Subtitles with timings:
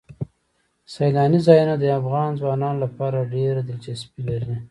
[0.93, 4.55] سیلاني ځایونه د افغان ځوانانو لپاره ډېره دلچسپي لري.